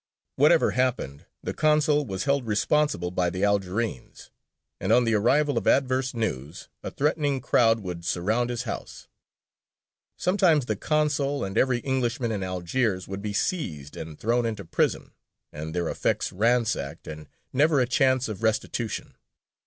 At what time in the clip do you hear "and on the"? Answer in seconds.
4.79-5.13